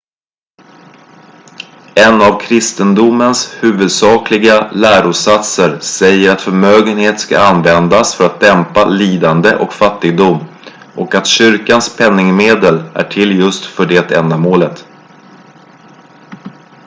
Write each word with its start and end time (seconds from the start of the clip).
en 1.95 2.21
av 2.21 2.39
kristendomens 2.39 3.63
huvudsakliga 3.63 4.71
lärosatser 4.71 5.79
säger 5.79 6.31
att 6.31 6.41
förmögenhet 6.41 7.19
ska 7.19 7.39
användas 7.39 8.15
för 8.15 8.25
att 8.25 8.39
dämpa 8.39 8.85
lidande 8.89 9.55
och 9.55 9.73
fattigdom 9.73 10.37
och 10.95 11.15
att 11.15 11.27
kyrkans 11.27 11.97
penningmedel 11.97 12.83
är 12.95 13.03
till 13.03 13.33
för 13.33 13.33
just 13.37 13.77
det 13.77 14.11
ändamålet 14.15 14.85